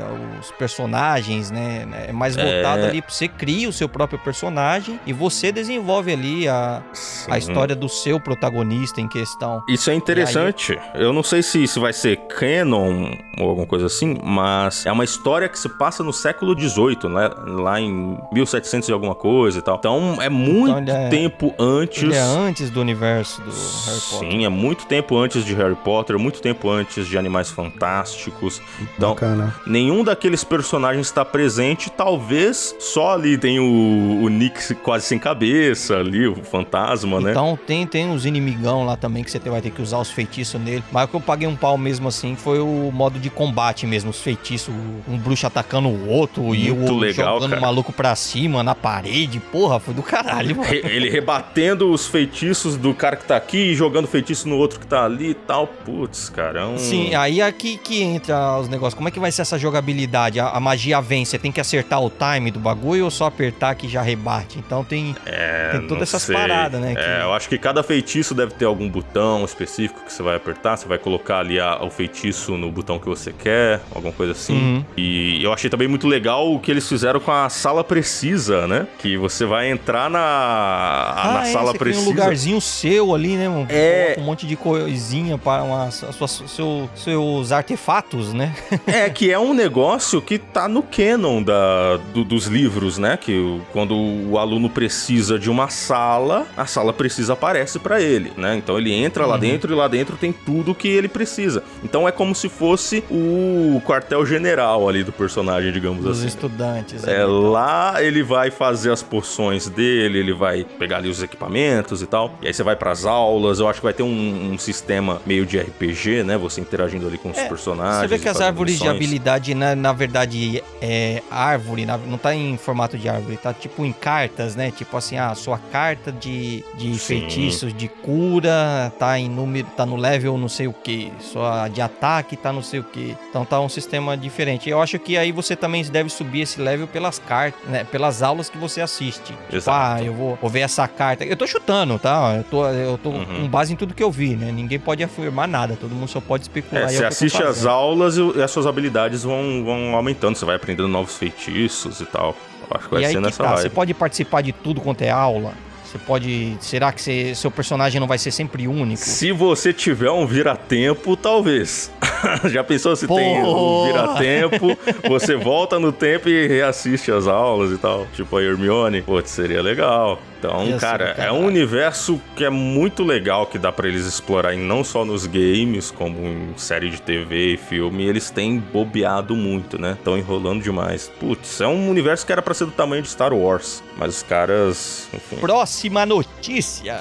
os 0.41 0.51
personagens, 0.53 1.51
né? 1.51 1.87
É 2.09 2.13
mais 2.13 2.35
voltado 2.35 2.83
É. 2.83 2.89
ali 2.89 3.03
pra 3.03 3.11
você 3.11 3.29
cria 3.29 3.69
o 3.69 3.73
seu 3.73 3.89
próprio 3.89 4.19
personagem 4.19 4.99
e 5.07 5.13
você 5.13 5.53
desenvolve 5.53 6.11
ali 6.11 6.49
a, 6.49 6.83
Sim. 6.95 7.31
a 7.31 7.37
história 7.37 7.77
do 7.77 7.91
seu 7.91 8.19
protagonista 8.19 9.03
em 9.03 9.09
questão. 9.09 9.63
Isso 9.69 9.91
é 9.91 9.95
interessante. 9.95 10.79
Eu 10.95 11.13
não 11.13 11.23
sei 11.23 11.43
se 11.43 11.63
isso 11.63 11.79
vai 11.79 11.93
ser 11.93 12.17
canon 12.39 13.11
ou 13.39 13.51
alguma 13.51 13.67
coisa 13.67 13.85
assim, 13.87 14.17
mas 14.25 14.87
é 14.87 14.93
uma 14.93 15.05
história 15.05 15.47
que 15.49 15.59
se 15.59 15.69
passa 15.69 16.03
no 16.03 16.13
século 16.13 16.59
XVIII, 16.59 17.09
né? 17.11 17.31
Lá 17.47 17.79
em 17.81 17.98
1700 18.33 18.89
e 18.89 18.93
alguma 18.93 19.15
coisa 19.15 19.59
e 19.59 19.63
tal. 19.63 19.77
Então 19.77 20.17
é 20.21 20.29
muito 20.29 20.77
ele 20.79 20.91
é- 20.91 21.09
tempo 21.09 21.55
antes. 21.59 22.03
Ele 22.03 22.15
é 22.15 22.21
antes 22.21 22.71
do 22.71 22.81
universo 22.81 23.41
do 23.43 23.51
Harry 23.51 24.01
Potter. 24.11 24.31
Sim, 24.31 24.45
é 24.45 24.49
muito 24.49 24.87
tempo 24.87 25.17
antes 25.17 25.45
de 25.45 25.55
Harry 25.55 25.75
Potter, 25.77 26.19
muito 26.19 26.41
tempo 26.41 26.71
antes 26.71 27.07
de 27.07 27.17
Animais 27.19 27.51
Fantásticos. 27.51 28.61
Então, 28.97 29.11
Bacana. 29.15 29.55
nenhum 29.67 30.05
daqueles 30.05 30.45
personagens 30.45 31.07
está 31.07 31.25
presente. 31.25 31.91
Talvez 31.91 32.75
só 32.79 33.15
ali 33.15 33.37
tem 33.39 33.59
o, 33.59 34.23
o 34.23 34.29
Nick 34.29 34.75
quase 34.77 35.07
sem 35.07 35.19
cabeça 35.19 35.97
ali, 35.97 36.27
o 36.27 36.37
fantasma, 36.37 37.21
né? 37.21 37.31
Então 37.31 37.59
tem, 37.67 37.87
tem 37.87 38.07
uns 38.07 38.25
inimigão 38.25 38.85
lá 38.85 38.97
também 38.97 39.25
que 39.25 39.31
você 39.31 39.39
vai 39.39 39.61
ter 39.63 39.71
que 39.71 39.81
usar 39.83 39.99
os 39.99 40.11
feitiços 40.11 40.61
nele. 40.61 40.83
Mas 40.93 41.05
o 41.05 41.09
que 41.09 41.17
eu 41.17 41.21
paguei 41.21 41.49
um 41.49 41.57
pau 41.57 41.79
mesmo 41.79 42.09
assim 42.09 42.37
foi 42.37 42.61
o 42.61 42.91
modo 42.93 43.19
de 43.19 43.31
combate 43.31 43.87
mesmo, 43.87 44.11
os 44.11 44.21
feitiços, 44.21 44.75
um 45.09 45.17
bruxo 45.17 45.47
atacando 45.47 45.89
o 45.89 46.09
outro 46.09 46.55
e 46.55 46.71
o 46.71 46.75
Muito 46.77 46.81
outro 46.93 46.97
legal, 46.99 47.35
jogando 47.37 47.51
cara. 47.51 47.61
o 47.61 47.65
maluco 47.65 47.88
branco 47.89 47.93
pra 47.93 48.15
cima, 48.15 48.63
na 48.63 48.75
parede. 48.75 49.41
Porra, 49.41 49.81
foi 49.81 49.95
do 49.95 50.03
caralho, 50.03 50.57
mano. 50.57 50.69
Ele 50.73 51.09
rebatendo 51.11 51.91
os 51.91 52.07
feitiços 52.07 52.77
do 52.77 52.95
cara 52.95 53.17
que 53.17 53.25
tá 53.25 53.37
aqui 53.37 53.73
e 53.73 53.75
jogando 53.75 54.07
feitiço 54.07 54.49
no 54.49 54.57
outro 54.57 54.79
que 54.81 54.87
tá 54.87 55.05
ali 55.05 55.31
e 55.31 55.35
tal. 55.35 55.67
Putz, 55.67 56.29
cara, 56.29 56.61
é 56.61 56.65
um... 56.65 56.79
Sim, 56.79 57.15
aí 57.15 57.41
aqui 57.41 57.77
que 57.79 58.03
entra 58.03 58.59
os 58.59 58.69
negócios. 58.69 58.95
Como 58.95 59.09
é 59.09 59.11
que 59.11 59.19
vai 59.21 59.33
ser 59.33 59.43
essa 59.43 59.59
jogabilidade? 59.59 60.39
A, 60.41 60.49
a 60.51 60.61
magia 60.61 61.01
vem, 61.01 61.25
você 61.25 61.39
tem 61.39 61.51
que 61.51 61.61
acertar 61.61 62.03
o 62.03 62.11
time 62.11 62.51
do 62.51 62.59
bagulho 62.61 63.05
ou 63.05 63.11
só 63.11 63.27
apertar 63.27 63.75
que 63.75 63.89
já 63.89 64.03
rebate? 64.03 64.59
Então 64.59 64.85
tem, 64.85 65.15
É, 65.27 65.71
tem 65.73 65.87
todas 65.87 66.03
essas 66.09 66.23
sei. 66.23 66.35
paradas, 66.37 66.81
né? 66.81 66.95
que- 66.95 67.01
É, 67.01 67.23
eu 67.23 67.33
acho 67.33 67.49
que 67.49 67.59
cada 67.59 67.83
feitiço 67.83 68.35
deve 68.35 68.53
ter 68.55 68.65
algum 68.65 68.89
botão 68.89 69.45
específico 69.45 70.01
que 70.05 70.13
você 70.13 70.23
vai 70.23 70.37
apertar. 70.37 70.77
Você 70.77 70.87
vai 70.87 70.99
colocar 70.99 71.39
ali 71.41 71.59
a- 71.59 71.83
o 71.83 71.91
feitiço 71.91 72.57
no 72.57 72.71
botão 72.71 72.99
que 72.99 73.07
você 73.09 73.33
quer, 73.33 73.81
alguma 73.95 74.13
coisa 74.13 74.33
assim. 74.33 74.55
Uhum. 74.55 74.85
E 74.97 75.43
eu 75.43 75.53
achei 75.53 75.71
também 75.71 75.89
muito 75.89 76.07
legal 76.07 76.53
o 76.53 76.59
que 76.59 76.71
eles 76.71 76.89
fizeram 76.89 77.21
com 77.21 77.31
a 77.31 77.49
sala 77.49 77.78
precisa, 77.85 78.67
né? 78.67 78.87
Que 78.99 79.17
você 79.17 79.45
vai 79.45 79.71
entrar 79.71 80.09
na, 80.11 81.33
na 81.35 81.49
é, 81.49 81.53
sala 81.53 81.73
você 81.73 81.79
precisa. 81.79 82.05
Tem 82.05 82.13
um 82.13 82.17
lugarzinho 82.17 82.61
seu 82.61 83.15
ali, 83.15 83.37
né? 83.37 83.47
É. 83.69 84.17
Um 84.19 84.23
monte 84.23 84.47
de 84.47 84.57
coisinha 84.57 85.37
para 85.39 85.63
uma, 85.63 85.91
sua- 85.91 86.29
seu- 86.29 86.89
seus 86.95 87.53
artefatos, 87.53 88.33
né? 88.33 88.55
É, 88.87 89.09
que 89.11 89.31
é 89.31 89.39
um 89.39 89.53
negócio 89.55 90.21
que 90.23 90.39
tá 90.39 90.67
no 90.69 90.83
canon 90.83 91.43
da, 91.43 91.97
do- 92.13 92.25
dos 92.25 92.47
livros, 92.47 92.99
né? 92.99 93.17
Que 93.17 93.61
quando 93.73 93.95
o 93.95 94.39
aluno 94.39 94.69
precisa 94.71 95.39
de 95.39 95.51
uma 95.51 95.69
sala, 95.69 96.47
a 96.57 96.67
sala 96.67 96.93
precisa 96.93 97.33
aparece 97.35 97.79
pra 97.79 98.01
ele, 98.01 98.33
né? 98.37 98.57
Então 98.57 98.79
ele 98.79 98.93
entra 98.93 99.27
lá 99.27 99.35
Uhum. 99.35 99.41
dentro 99.41 99.73
e 99.73 99.77
lá 99.77 99.87
dentro 99.89 100.17
tem 100.17 100.33
tudo 100.33 100.75
que 100.75 100.89
ele 100.89 101.09
precisa. 101.09 101.63
Então 101.85 102.09
é 102.09 102.13
como 102.13 102.35
se 102.35 102.49
fosse 102.49 103.05
o 103.11 103.81
quartel-general 103.87 104.89
ali 104.89 105.05
do 105.05 105.13
personagem, 105.13 105.71
digamos 105.73 106.03
Dos 106.05 106.19
assim. 106.19 106.29
estudantes. 106.29 107.07
É, 107.07 107.23
ali. 107.23 107.31
lá 107.31 107.68
ele 108.01 108.23
vai 108.23 108.51
fazer 108.51 108.91
as 108.93 109.03
poções 109.03 109.69
dele, 109.69 110.19
ele 110.19 110.33
vai 110.33 110.65
pegar 110.65 110.99
ali 110.99 111.09
os 111.09 111.23
equipamentos 111.23 112.03
e 112.03 112.07
tal. 112.07 112.35
E 112.43 112.47
aí 112.47 112.55
você 112.55 112.63
vai 112.63 112.77
pras 112.77 113.05
aulas. 113.05 113.59
Eu 113.61 113.69
acho 113.69 113.81
que 113.81 113.85
vai 113.85 113.93
ter 113.93 114.03
um, 114.03 114.53
um 114.53 114.59
sistema 114.59 115.21
meio 115.27 115.45
de 115.47 115.59
RPG, 115.59 116.23
né? 116.25 116.37
Você 116.39 116.61
interagindo 116.61 117.07
ali 117.07 117.19
com 117.19 117.31
os 117.31 117.39
É, 117.39 117.49
personagens. 117.49 118.01
Você 118.01 118.07
vê 118.07 118.19
que 118.19 118.29
as 118.29 118.41
árvores 118.41 118.75
de 118.75 118.81
missões. 118.81 118.97
habilidade, 118.97 119.55
na, 119.55 119.75
na 119.75 119.93
verdade, 119.93 120.63
é 120.81 121.23
árvore, 121.31 121.85
na- 121.87 121.99
não 121.99 122.19
tá 122.19 122.35
em 122.35 122.57
formato 122.57 122.97
de 122.99 123.09
árvore, 123.09 123.37
tá 123.37 123.53
tipo 123.53 123.85
em 123.85 123.93
cartas, 123.93 124.55
né? 124.57 124.71
Tipo 124.71 124.97
assim, 124.97 125.17
a 125.19 125.35
sua 125.35 125.59
carta 125.59 126.11
de, 126.13 126.65
de 126.77 126.93
Sim. 126.95 126.99
feitiços, 126.99 127.73
de 127.75 127.89
cura, 127.89 128.93
tá 128.99 129.19
em 129.19 129.29
número, 129.29 129.67
tá 129.77 129.85
no 129.87 129.97
level 129.97 130.37
não 130.39 130.49
sei 130.49 130.67
o 130.67 130.73
que, 130.73 131.13
sua 131.21 131.69
de 131.69 131.81
ataque 131.81 132.37
tá 132.37 132.53
não 132.53 132.63
sei 132.63 132.81
o 132.81 132.85
que. 132.85 133.17
Então 133.31 133.45
tá 133.45 133.61
um 133.61 133.69
sistema 133.69 134.17
diferente. 134.17 134.69
Eu 134.69 134.81
acho 134.83 134.99
que 134.99 135.17
aí 135.17 135.33
você 135.33 135.55
também 135.57 135.83
deve 135.85 136.09
subir 136.11 136.43
esse 136.43 136.61
level 136.61 136.87
pelas 136.87 137.19
cartas, 137.19 137.58
né? 137.67 137.85
Pelas 137.85 138.23
aulas 138.23 138.49
que 138.49 138.57
você 138.59 138.81
assiste. 138.81 139.33
Tipo, 139.33 139.57
Exato. 139.57 139.71
ah, 139.79 140.03
eu 140.03 140.13
vou, 140.15 140.39
vou 140.41 140.51
ver 140.51 140.61
essa 140.61 140.87
carta. 140.89 141.25
Eu 141.25 141.37
tô 141.37 141.47
chutando, 141.47 141.99
tá? 141.99 142.35
Eu 142.37 142.45
tô, 142.45 142.67
eu 142.69 142.99
tô 142.99 143.11
Uhum. 143.11 143.25
com 143.25 143.49
base 143.49 143.73
em 143.73 143.77
tudo 143.77 143.95
que 143.95 144.03
eu 144.03 144.11
vi, 144.11 144.37
né? 144.37 144.51
Ninguém 144.53 144.79
pode 144.79 145.03
afirmar 145.03 145.49
nada, 145.49 145.77
todo 145.77 145.95
mundo 145.95 146.09
só 146.09 146.21
pode 146.21 146.45
especular. 146.45 146.85
É, 146.85 146.93
e 146.93 146.97
você 146.97 147.05
assiste 147.05 147.43
as 147.43 147.67
aulas 147.67 148.17
e 148.17 148.43
as 148.43 148.51
suas 148.51 148.67
habilidades 148.67 149.23
vão, 149.25 149.63
vão 149.65 149.95
aumentando. 149.95 150.37
Você 150.37 150.45
vai 150.45 150.57
aprendendo 150.57 150.89
novos 150.89 151.17
feitiços 151.17 152.01
e 152.01 152.07
tal. 152.07 152.37
Eu 152.71 152.77
acho 152.77 152.85
que 152.89 152.95
vai 152.95 153.03
e 153.03 153.07
aí 153.07 153.13
ser 153.13 153.19
que 153.19 153.25
nessa 153.25 153.43
tá, 153.43 153.49
vibe. 153.51 153.63
você 153.63 153.71
pode 153.71 153.95
participar 153.95 154.43
de 154.43 154.53
tudo 154.53 154.81
quanto 154.81 155.03
é 155.03 155.11
aula. 155.11 155.53
Você 155.85 155.97
pode. 155.99 156.55
Será 156.61 156.93
que 156.93 157.01
você- 157.01 157.35
seu 157.35 157.51
personagem 157.51 157.99
não 157.99 158.07
vai 158.07 158.19
ser 158.19 158.31
sempre 158.31 158.69
único? 158.69 159.01
Se 159.03 159.33
você 159.33 159.73
tiver 159.73 160.11
um 160.11 160.27
vira-tempo, 160.27 161.17
talvez. 161.17 161.91
Já 162.51 162.63
pensou 162.65 162.95
se 162.97 163.07
tem 163.07 163.43
um 163.43 163.87
vira-tempo, 163.87 164.79
você 165.09 165.37
volta 165.37 165.79
no 165.79 165.93
tempo 165.93 166.29
e 166.29 166.47
reassiste 166.47 167.11
as 167.11 167.27
aulas 167.27 167.73
e 167.73 167.79
tal. 167.79 168.07
Tipo 168.15 168.37
a 168.37 168.43
Hermione. 168.43 169.03
Putz, 169.03 169.31
seria 169.31 169.63
legal. 169.63 170.21
Então, 170.39 170.67
ser 170.67 170.81
cara, 170.81 171.15
é 171.19 171.33
um 171.33 171.45
universo 171.45 172.21
que 172.37 172.45
é 172.45 172.51
muito 172.51 173.03
legal 173.03 173.47
que 173.47 173.59
dá 173.59 173.73
pra 173.73 173.89
eles 173.89 174.07
explorarem 174.07 174.61
não 174.61 174.85
só 174.85 175.05
nos 175.05 175.27
games, 175.27 175.91
como 175.91 176.19
em 176.27 176.53
série 176.57 176.91
de 176.91 177.03
TV 177.03 177.55
e 177.55 177.57
filme. 177.57 178.07
Eles 178.07 178.31
têm 178.31 178.59
bobeado 178.59 179.35
muito, 179.35 179.81
né? 179.81 179.97
Estão 179.99 180.17
enrolando 180.17 180.63
demais. 180.63 181.11
Putz, 181.19 181.61
é 181.61 181.67
um 181.67 181.91
universo 181.91 182.25
que 182.25 182.33
era 182.33 182.41
pra 182.41 182.55
ser 182.55 182.67
do 182.67 182.73
tamanho 182.73 183.03
de 183.03 183.09
Star 183.09 183.33
Wars. 183.33 183.83
Mas 183.97 184.17
os 184.17 184.23
caras, 184.23 185.09
enfim. 185.13 185.37
Próxima 185.37 186.07
notícia. 186.07 186.99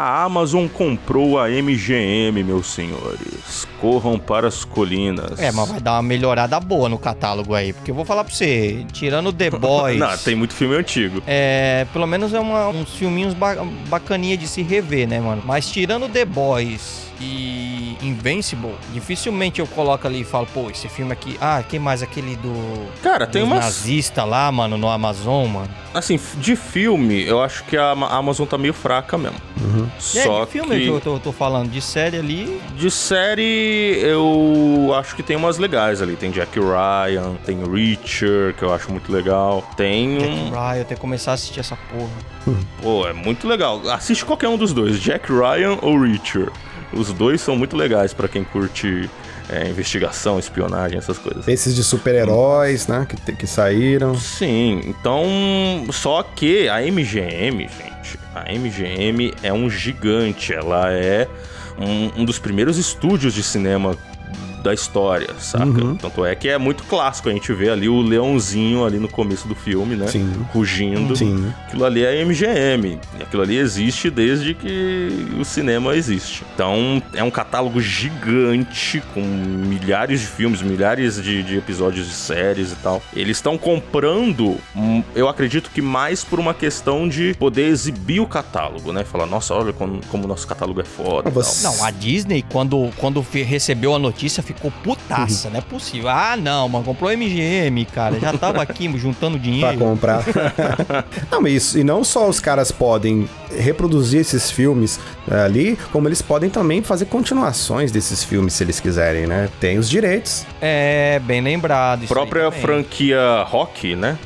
A 0.00 0.22
Amazon 0.22 0.68
comprou 0.68 1.40
a 1.40 1.48
MGM, 1.50 2.44
meus 2.44 2.68
senhores. 2.68 3.66
Corram 3.80 4.16
para 4.16 4.46
as 4.46 4.64
colinas. 4.64 5.40
É, 5.40 5.50
mas 5.50 5.68
vai 5.68 5.80
dar 5.80 5.94
uma 5.94 6.02
melhorada 6.04 6.60
boa 6.60 6.88
no 6.88 6.96
catálogo 6.96 7.52
aí. 7.52 7.72
Porque 7.72 7.90
eu 7.90 7.94
vou 7.96 8.04
falar 8.04 8.22
pra 8.22 8.32
você, 8.32 8.86
tirando 8.92 9.32
The 9.32 9.50
Boys. 9.58 9.98
Não, 9.98 10.16
tem 10.18 10.36
muito 10.36 10.54
filme 10.54 10.76
antigo. 10.76 11.20
É, 11.26 11.84
pelo 11.92 12.06
menos 12.06 12.32
é 12.32 12.38
uma- 12.38 12.68
uns 12.68 12.90
filminhos 12.94 13.34
ba 13.34 13.56
bacaninha 13.88 14.36
de 14.36 14.46
se 14.46 14.62
rever, 14.62 15.08
né, 15.08 15.18
mano? 15.18 15.42
Mas 15.44 15.68
tirando 15.68 16.08
The 16.08 16.24
Boys 16.24 17.07
e 17.20 17.96
Invincible, 18.02 18.74
dificilmente 18.92 19.60
eu 19.60 19.66
coloco 19.66 20.06
ali 20.06 20.20
e 20.20 20.24
falo, 20.24 20.46
pô, 20.52 20.70
esse 20.70 20.88
filme 20.88 21.12
aqui. 21.12 21.36
Ah, 21.40 21.62
quem 21.68 21.78
mais? 21.80 22.02
Aquele 22.02 22.36
do. 22.36 22.86
Cara, 23.02 23.26
tem 23.26 23.42
umas. 23.42 23.60
nazista 23.64 24.24
lá, 24.24 24.50
mano, 24.52 24.76
no 24.78 24.88
Amazon, 24.88 25.46
mano. 25.48 25.68
Assim, 25.92 26.18
de 26.36 26.54
filme, 26.54 27.24
eu 27.26 27.42
acho 27.42 27.64
que 27.64 27.76
a 27.76 27.90
Ama- 27.90 28.08
Amazon 28.10 28.46
tá 28.46 28.56
meio 28.58 28.74
fraca 28.74 29.18
mesmo. 29.18 29.38
Só 29.98 30.42
é, 30.42 30.44
de 30.46 30.50
filme 30.52 30.76
que. 30.76 30.82
que 30.82 30.88
eu 30.88 31.00
tô, 31.00 31.18
tô 31.18 31.32
falando, 31.32 31.70
de 31.70 31.80
série 31.80 32.16
ali. 32.18 32.60
De 32.76 32.90
série, 32.90 33.98
eu 34.02 34.92
acho 34.94 35.16
que 35.16 35.22
tem 35.22 35.36
umas 35.36 35.58
legais 35.58 36.00
ali. 36.00 36.14
Tem 36.16 36.30
Jack 36.30 36.58
Ryan, 36.58 37.34
tem 37.44 37.58
Reacher, 37.64 38.54
que 38.56 38.62
eu 38.62 38.72
acho 38.72 38.90
muito 38.90 39.10
legal. 39.12 39.68
Tem 39.76 40.18
Jack 40.18 40.30
um. 40.32 40.50
Ryan, 40.50 40.76
eu 40.76 40.84
tenho 40.84 40.96
que 40.96 41.00
começar 41.00 41.32
a 41.32 41.34
assistir 41.34 41.60
essa 41.60 41.76
porra. 41.76 42.56
Pô, 42.82 43.06
é 43.06 43.12
muito 43.12 43.46
legal. 43.48 43.80
Assiste 43.90 44.24
qualquer 44.24 44.48
um 44.48 44.56
dos 44.56 44.72
dois, 44.72 44.98
Jack 45.00 45.30
Ryan 45.32 45.78
ou 45.82 46.00
Reacher. 46.00 46.50
Os 46.92 47.12
dois 47.12 47.40
são 47.40 47.56
muito 47.56 47.76
legais 47.76 48.12
pra 48.12 48.28
quem 48.28 48.44
curte 48.44 49.08
é, 49.48 49.68
investigação, 49.68 50.38
espionagem, 50.38 50.98
essas 50.98 51.18
coisas. 51.18 51.46
Esses 51.48 51.74
de 51.74 51.82
super-heróis, 51.82 52.86
né? 52.86 53.06
Que, 53.08 53.32
que 53.32 53.46
saíram. 53.46 54.14
Sim, 54.14 54.82
então. 54.86 55.24
Só 55.90 56.22
que 56.22 56.68
a 56.68 56.80
MGM, 56.80 57.68
gente, 57.68 58.18
a 58.34 58.52
MGM 58.52 59.34
é 59.42 59.52
um 59.52 59.68
gigante. 59.70 60.52
Ela 60.52 60.92
é 60.92 61.28
um, 61.78 62.22
um 62.22 62.24
dos 62.24 62.38
primeiros 62.38 62.76
estúdios 62.76 63.32
de 63.32 63.42
cinema 63.42 63.96
da 64.68 64.74
história, 64.74 65.30
saca? 65.38 65.64
Uhum. 65.64 65.96
Tanto 65.96 66.24
é 66.26 66.34
que 66.34 66.46
é 66.48 66.58
muito 66.58 66.84
clássico. 66.84 67.30
A 67.30 67.32
gente 67.32 67.50
vê 67.54 67.70
ali 67.70 67.88
o 67.88 68.02
leãozinho 68.02 68.84
ali 68.84 68.98
no 68.98 69.08
começo 69.08 69.48
do 69.48 69.54
filme, 69.54 69.96
né? 69.96 70.06
Sim. 70.08 70.30
Rugindo. 70.52 71.16
Sim. 71.16 71.50
Aquilo 71.66 71.84
ali 71.86 72.04
é 72.04 72.22
MGM. 72.22 72.98
E 73.18 73.22
aquilo 73.22 73.42
ali 73.42 73.56
existe 73.56 74.10
desde 74.10 74.52
que 74.52 75.08
o 75.40 75.44
cinema 75.44 75.96
existe. 75.96 76.44
Então 76.54 77.02
é 77.14 77.22
um 77.24 77.30
catálogo 77.30 77.80
gigante 77.80 79.02
com 79.14 79.20
milhares 79.22 80.20
de 80.20 80.26
filmes, 80.26 80.60
milhares 80.60 81.22
de, 81.22 81.42
de 81.42 81.56
episódios 81.56 82.06
de 82.06 82.12
séries 82.14 82.72
e 82.72 82.76
tal. 82.76 83.02
Eles 83.14 83.38
estão 83.38 83.56
comprando, 83.56 84.58
hum, 84.76 85.02
eu 85.14 85.28
acredito 85.28 85.70
que 85.70 85.80
mais 85.80 86.22
por 86.24 86.38
uma 86.38 86.52
questão 86.52 87.08
de 87.08 87.34
poder 87.38 87.68
exibir 87.68 88.20
o 88.20 88.26
catálogo, 88.26 88.92
né? 88.92 89.02
Falar, 89.04 89.24
nossa, 89.26 89.54
olha 89.54 89.72
como, 89.72 90.00
como 90.08 90.24
o 90.24 90.26
nosso 90.28 90.46
catálogo 90.46 90.80
é 90.80 90.84
foda. 90.84 91.30
Você- 91.30 91.66
Não, 91.66 91.84
a 91.84 91.90
Disney, 91.90 92.44
quando, 92.50 92.90
quando 92.96 93.20
recebeu 93.32 93.94
a 93.94 93.98
notícia, 93.98 94.42
ficou 94.42 94.57
putaça, 94.82 95.48
não 95.50 95.58
é 95.58 95.60
possível. 95.60 96.08
Ah, 96.08 96.36
não, 96.36 96.68
mano, 96.68 96.84
comprou 96.84 97.10
MGM, 97.10 97.84
cara. 97.86 98.18
Já 98.18 98.32
tava 98.32 98.62
aqui 98.62 98.88
juntando 98.98 99.36
Pra 99.38 99.44
dinheiro. 99.44 99.78
comprar. 99.78 100.24
não, 101.30 101.40
mas 101.40 101.52
isso, 101.52 101.78
e 101.78 101.84
não 101.84 102.02
só 102.02 102.28
os 102.28 102.40
caras 102.40 102.70
podem 102.72 103.28
reproduzir 103.56 104.20
esses 104.20 104.50
filmes 104.50 104.98
eh, 105.30 105.40
ali, 105.42 105.78
como 105.92 106.08
eles 106.08 106.20
podem 106.20 106.50
também 106.50 106.82
fazer 106.82 107.06
continuações 107.06 107.90
desses 107.92 108.22
filmes, 108.24 108.52
se 108.54 108.64
eles 108.64 108.80
quiserem, 108.80 109.26
né? 109.26 109.48
Tem 109.60 109.78
os 109.78 109.88
direitos. 109.88 110.44
É, 110.60 111.20
bem 111.24 111.40
lembrado. 111.40 112.06
Própria 112.06 112.50
franquia 112.50 113.42
Rock, 113.46 113.94
né? 113.96 114.18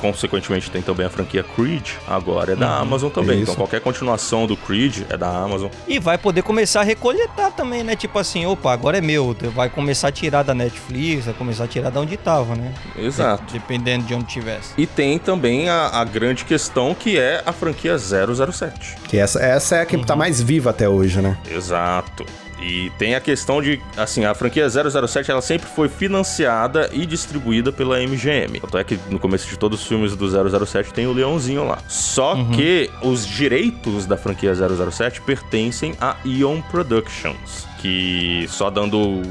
Consequentemente 0.00 0.70
tem 0.70 0.82
também 0.82 1.06
a 1.06 1.10
franquia 1.10 1.42
Creed, 1.42 1.90
agora 2.06 2.52
é 2.52 2.56
da 2.56 2.66
Uhum. 2.76 2.82
Amazon 2.82 3.10
também. 3.10 3.36
Isso. 3.36 3.42
Então 3.52 3.54
qualquer 3.54 3.80
continuação 3.80 4.46
do 4.46 4.56
Creed 4.56 5.02
é 5.08 5.16
da 5.16 5.28
Amazon. 5.28 5.70
E 5.88 5.98
vai 5.98 6.18
poder 6.18 6.42
começar 6.42 6.80
a 6.80 6.84
recolhetar 6.84 7.52
também, 7.52 7.82
né? 7.82 7.96
Tipo 7.96 8.18
assim, 8.18 8.44
opa, 8.46 8.72
agora 8.72 8.98
é 8.98 9.00
meu. 9.00 9.36
Vai 9.54 9.68
começar 9.70 10.08
a 10.08 10.12
tirar 10.12 10.42
da 10.42 10.54
Netflix, 10.54 11.24
vai 11.24 11.34
começar 11.34 11.64
a 11.64 11.66
tirar 11.68 11.90
da 11.90 12.00
onde 12.00 12.16
tava, 12.16 12.54
né? 12.54 12.72
Exato. 12.96 13.52
Dependendo 13.52 14.04
de 14.04 14.14
onde 14.14 14.26
tivesse. 14.26 14.72
E 14.76 14.86
tem 14.86 15.18
também 15.18 15.68
a, 15.68 15.88
a 16.00 16.04
grande 16.04 16.44
questão 16.44 16.94
que 16.94 17.18
é 17.18 17.42
a 17.44 17.52
franquia 17.52 17.96
007. 17.98 18.96
Que 19.08 19.16
essa, 19.18 19.40
essa 19.40 19.76
é 19.76 19.80
a 19.82 19.86
que 19.86 19.96
tá 20.04 20.14
mais 20.14 20.40
viva 20.42 20.70
até 20.70 20.88
hoje, 20.88 21.20
né? 21.20 21.36
Exato. 21.50 22.24
E 22.60 22.90
tem 22.98 23.14
a 23.14 23.20
questão 23.20 23.60
de, 23.60 23.80
assim, 23.96 24.24
a 24.24 24.34
franquia 24.34 24.68
007 24.68 25.30
ela 25.30 25.42
sempre 25.42 25.68
foi 25.68 25.88
financiada 25.88 26.88
e 26.92 27.04
distribuída 27.04 27.70
pela 27.70 28.00
MGM. 28.00 28.60
Tanto 28.60 28.78
é 28.78 28.84
que 28.84 28.98
no 29.10 29.18
começo 29.18 29.48
de 29.48 29.58
todos 29.58 29.80
os 29.80 29.86
filmes 29.86 30.16
do 30.16 30.66
007 30.66 30.92
tem 30.92 31.06
o 31.06 31.12
leãozinho 31.12 31.66
lá. 31.66 31.78
Só 31.88 32.36
que 32.54 32.90
os 33.02 33.26
direitos 33.26 34.06
da 34.06 34.16
franquia 34.16 34.54
007 34.54 35.20
pertencem 35.20 35.94
à 36.00 36.16
Eon 36.24 36.60
Productions, 36.62 37.66
que 37.86 38.46
só 38.48 38.68
dando 38.68 38.98
um- 38.98 39.22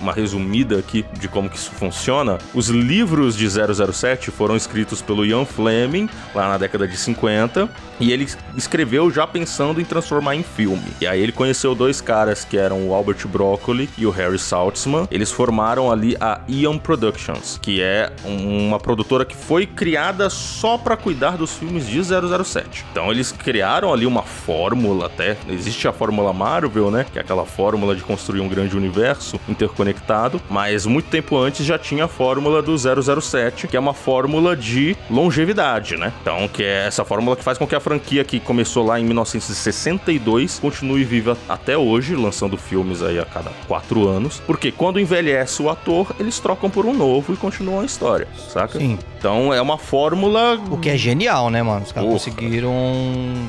uma 0.00 0.12
resumida 0.12 0.78
aqui 0.78 1.04
de 1.18 1.28
como 1.28 1.48
que 1.48 1.56
isso 1.56 1.70
funciona, 1.70 2.36
os 2.52 2.68
livros 2.68 3.34
de 3.36 3.48
007 3.48 4.30
foram 4.30 4.54
escritos 4.54 5.00
pelo 5.00 5.24
Ian 5.24 5.46
Fleming 5.46 6.08
lá 6.34 6.48
na 6.48 6.58
década 6.58 6.86
de 6.86 6.96
50 6.96 7.68
e 7.98 8.12
ele 8.12 8.28
escreveu 8.56 9.10
já 9.10 9.26
pensando 9.26 9.80
em 9.80 9.84
transformar 9.84 10.34
em 10.36 10.42
filme. 10.42 10.82
E 11.00 11.06
aí 11.06 11.20
ele 11.22 11.32
conheceu 11.32 11.74
dois 11.74 12.00
caras 12.02 12.44
que 12.44 12.58
eram 12.58 12.86
o 12.88 12.94
Albert 12.94 13.26
Broccoli 13.28 13.88
e 13.96 14.04
o 14.06 14.10
Harry 14.10 14.38
Saltzman. 14.38 15.08
Eles 15.10 15.30
formaram 15.32 15.90
ali 15.90 16.14
a 16.20 16.40
Ian 16.48 16.76
Productions, 16.78 17.58
que 17.62 17.80
é 17.80 18.12
um- 18.26 18.68
uma 18.68 18.78
produtora 18.78 19.24
que 19.24 19.36
foi 19.36 19.64
criada 19.66 20.28
só 20.28 20.76
para 20.76 20.96
cuidar 20.96 21.36
dos 21.38 21.54
filmes 21.54 21.86
de 21.86 22.02
007. 22.04 22.84
Então 22.92 23.10
eles 23.10 23.32
criaram 23.32 23.90
ali 23.92 24.04
uma 24.04 24.22
fórmula 24.22 25.06
até, 25.06 25.36
existe 25.48 25.88
a 25.88 25.92
fórmula 25.92 26.32
Marvel, 26.32 26.90
né, 26.90 27.06
que 27.10 27.18
é 27.18 27.22
aquela 27.22 27.46
fórmula 27.46 27.94
de 27.94 28.01
construir 28.02 28.40
um 28.40 28.48
grande 28.48 28.76
universo 28.76 29.40
interconectado, 29.48 30.40
mas 30.50 30.86
muito 30.86 31.08
tempo 31.08 31.36
antes 31.36 31.64
já 31.64 31.78
tinha 31.78 32.04
a 32.04 32.08
fórmula 32.08 32.62
do 32.62 32.76
007, 32.76 33.68
que 33.68 33.76
é 33.76 33.80
uma 33.80 33.94
fórmula 33.94 34.56
de 34.56 34.96
longevidade, 35.10 35.96
né? 35.96 36.12
Então, 36.20 36.48
que 36.48 36.62
é 36.62 36.86
essa 36.86 37.04
fórmula 37.04 37.36
que 37.36 37.44
faz 37.44 37.58
com 37.58 37.66
que 37.66 37.74
a 37.74 37.80
franquia 37.80 38.24
que 38.24 38.40
começou 38.40 38.84
lá 38.84 38.98
em 38.98 39.04
1962 39.04 40.58
continue 40.58 41.04
viva 41.04 41.36
até 41.48 41.76
hoje, 41.76 42.14
lançando 42.14 42.56
filmes 42.56 43.02
aí 43.02 43.18
a 43.18 43.24
cada 43.24 43.50
quatro 43.66 44.08
anos, 44.08 44.42
porque 44.46 44.72
quando 44.72 45.00
envelhece 45.00 45.62
o 45.62 45.70
ator, 45.70 46.14
eles 46.18 46.38
trocam 46.38 46.68
por 46.68 46.86
um 46.86 46.94
novo 46.94 47.32
e 47.32 47.36
continuam 47.36 47.80
a 47.80 47.84
história, 47.84 48.28
saca? 48.48 48.78
Sim. 48.78 48.98
Então 49.22 49.54
é 49.54 49.62
uma 49.62 49.78
fórmula 49.78 50.60
O 50.68 50.76
que 50.76 50.90
é 50.90 50.96
genial, 50.96 51.48
né, 51.48 51.62
mano? 51.62 51.84
Os 51.84 51.92
caras 51.92 52.08
Porra. 52.08 52.18
conseguiram 52.18 52.74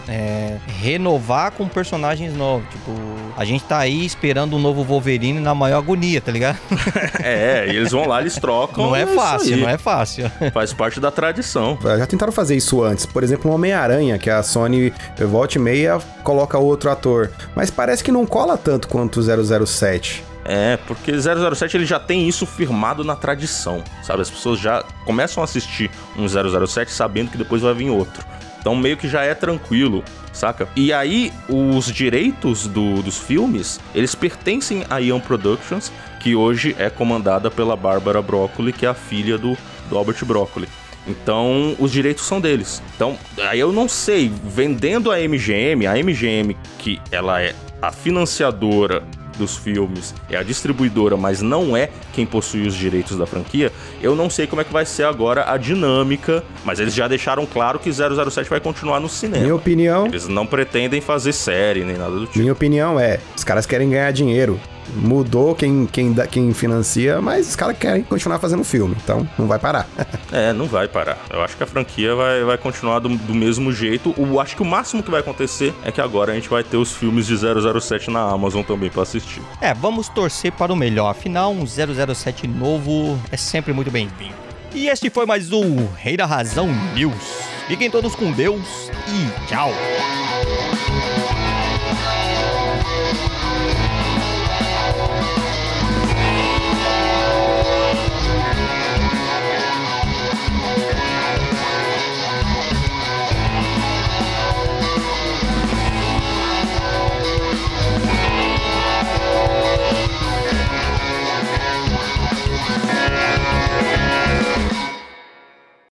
é, 0.08 0.58
renovar 0.68 1.52
com 1.52 1.68
personagens 1.68 2.36
novos. 2.36 2.70
Tipo, 2.70 2.92
a 3.36 3.44
gente 3.44 3.64
tá 3.64 3.80
aí 3.80 4.06
esperando 4.06 4.56
um 4.56 4.60
novo 4.60 4.84
Wolverine 4.84 5.40
na 5.40 5.56
maior 5.56 5.80
agonia, 5.80 6.22
tá 6.22 6.32
ligado? 6.32 6.60
é, 7.24 7.66
e 7.70 7.76
eles 7.76 7.92
vão 7.92 8.08
lá, 8.08 8.22
eles 8.22 8.36
trocam. 8.36 8.86
Não 8.86 8.96
é 8.96 9.04
isso 9.04 9.16
fácil, 9.16 9.58
não 9.58 9.68
é 9.68 9.78
fácil. 9.80 10.32
Faz 10.54 10.72
parte 10.74 11.00
da 11.00 11.10
tradição. 11.10 11.76
Já 11.82 12.06
tentaram 12.06 12.32
fazer 12.32 12.56
isso 12.56 12.84
antes. 12.84 13.08
Por 13.08 13.24
exemplo, 13.24 13.50
o 13.50 13.56
Homem-Aranha, 13.56 14.20
que 14.20 14.30
a 14.30 14.44
Sony 14.44 14.94
volta 15.28 15.58
e 15.58 15.62
meia 15.62 15.98
coloca 16.24 16.56
outro 16.56 16.92
ator. 16.92 17.32
Mas 17.56 17.72
parece 17.72 18.04
que 18.04 18.12
não 18.12 18.28
cola 18.28 18.58
tanto 18.58 18.88
quanto 18.88 19.20
o 19.20 19.66
007. 19.66 20.33
É, 20.46 20.78
porque 20.88 21.12
007 21.18 21.78
ele 21.78 21.86
já 21.86 22.00
tem 22.00 22.28
isso 22.28 22.46
firmado 22.46 23.04
na 23.04 23.16
tradição, 23.16 23.84
sabe? 24.02 24.22
As 24.22 24.30
pessoas 24.30 24.60
já 24.60 24.84
começam 25.06 25.42
a 25.42 25.46
assistir 25.46 25.90
um 26.18 26.28
007 26.28 26.92
sabendo 26.92 27.32
que 27.32 27.38
depois 27.38 27.62
vai 27.62 27.74
vir 27.74 27.90
outro. 27.90 28.26
Então 28.60 28.76
meio 28.76 28.96
que 28.98 29.08
já 29.10 29.22
é 29.24 29.34
tranquilo, 29.34 30.04
saca? 30.32 30.68
E 30.76 30.92
aí 30.94 31.32
os 31.50 31.86
direitos 31.88 32.68
do- 32.68 33.02
dos 33.02 33.18
filmes, 33.20 33.80
eles 33.96 34.16
pertencem 34.16 34.86
à 34.90 35.00
Ion 35.00 35.20
Productions, 35.20 35.92
que 36.20 36.36
hoje 36.36 36.76
é 36.80 36.90
comandada 36.90 37.50
pela 37.52 37.76
Barbara 37.76 38.22
Broccoli, 38.22 38.72
que 38.74 38.86
é 38.86 38.90
a 38.90 38.94
filha 38.94 39.38
do, 39.38 39.58
do 39.90 39.98
Albert 39.98 40.24
Broccoli. 40.26 40.68
Então, 41.06 41.76
os 41.80 41.92
direitos 41.92 42.26
são 42.26 42.40
deles. 42.40 42.82
Então, 42.96 43.18
aí 43.50 43.60
eu 43.60 43.74
não 43.74 43.90
sei, 43.90 44.32
vendendo 44.46 45.12
a 45.12 45.18
MGM, 45.20 45.86
a 45.86 45.98
MGM 46.02 46.56
que 46.80 47.02
ela 47.12 47.42
é 47.42 47.54
a 47.82 47.92
financiadora 47.92 49.04
dos 49.38 49.56
filmes, 49.58 50.14
é 50.30 50.38
a 50.38 50.44
distribuidora, 50.44 51.16
mas 51.18 51.42
não 51.42 51.76
é 51.76 51.90
quem 52.14 52.26
possui 52.26 52.68
os 52.68 52.76
direitos 52.76 53.18
da 53.18 53.26
franquia, 53.26 53.72
eu 54.02 54.16
não 54.16 54.30
sei 54.30 54.48
como 54.48 54.62
é 54.62 54.64
que 54.64 54.72
vai 54.74 54.86
ser 54.86 55.04
agora 55.04 55.52
a 55.52 55.58
dinâmica, 55.58 56.44
mas 56.64 56.80
eles 56.80 56.94
já 56.94 57.08
deixaram 57.08 57.46
claro 57.46 57.80
que 57.80 57.92
007 57.92 58.50
vai 58.50 58.60
continuar 58.60 59.00
no 59.00 59.10
cinema. 59.10 59.42
Minha 59.44 59.56
opinião, 59.56 60.06
Eles 60.08 60.28
não 60.28 60.46
pretendem 60.46 61.02
fazer 61.02 61.34
série 61.34 61.84
nem 61.84 61.98
nada 61.98 62.12
do 62.12 62.26
tipo. 62.26 62.40
minha 62.40 62.54
opinião 62.54 63.00
é, 63.00 63.20
os 63.36 63.44
caras 63.44 63.66
querem 63.66 63.90
ganhar 63.90 64.12
dinheiro. 64.12 64.60
Mudou 64.96 65.56
quem, 65.56 65.86
quem, 65.86 66.14
dá- 66.14 66.28
quem 66.28 66.54
financia, 66.54 67.22
mas 67.22 67.50
os 67.50 67.56
caras 67.56 67.78
querem 67.78 68.04
continuar 68.04 68.40
fazendo 68.40 68.64
filme, 68.64 68.96
então 69.04 69.28
não 69.38 69.48
vai 69.48 69.60
parar. 69.60 69.88
É, 70.32 70.52
não 70.52 70.66
vai 70.66 70.88
parar. 70.88 71.20
Eu 71.30 71.44
acho 71.44 71.56
que 71.56 71.62
a 71.62 71.68
franquia 71.68 72.16
vai, 72.16 72.44
vai 72.44 72.58
continuar 72.58 72.98
do, 72.98 73.08
do 73.10 73.36
mesmo 73.36 73.72
jeito. 73.72 74.16
O, 74.18 74.40
acho 74.40 74.56
que 74.56 74.64
o 74.64 74.66
máximo 74.66 75.04
que 75.04 75.12
vai 75.12 75.20
acontecer 75.20 75.72
é 75.86 75.92
que 75.92 76.02
agora 76.02 76.32
a 76.32 76.36
gente 76.36 76.50
vai 76.50 76.64
ter 76.64 76.76
os 76.78 76.92
filmes 76.92 77.28
de 77.28 77.36
007 77.38 78.10
na 78.10 78.22
Amazon 78.32 78.64
também 78.64 78.90
pra 78.90 79.04
assistir. 79.04 79.44
É, 79.62 79.76
vamos 79.76 80.10
torcer 80.10 80.52
para 80.54 80.74
o 80.74 80.76
melhor. 80.76 81.08
Afinal, 81.10 81.52
um 81.54 81.66
007 81.68 82.48
novo 82.48 83.20
é 83.32 83.38
sempre 83.38 83.72
muito 83.74 83.92
bem-vindo. 83.92 84.34
E 84.74 84.88
este 84.88 85.08
foi 85.12 85.28
mais 85.28 85.52
um 85.52 85.86
Rei 85.96 86.18
da 86.18 86.26
Razão 86.26 86.68
News. 86.96 87.14
Fiquem 87.68 87.92
todos 87.92 88.16
com 88.16 88.32
Deus 88.32 88.90
e 89.08 89.48
tchau. 89.48 89.72